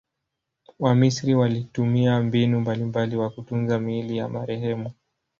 Wamisri 0.79 1.35
walitumia 1.35 2.19
mbinu 2.21 2.59
mbalimbali 2.59 3.15
kwa 3.17 3.29
kutunza 3.29 3.79
miili 3.79 4.17
ya 4.17 4.29
marehemu. 4.29 4.91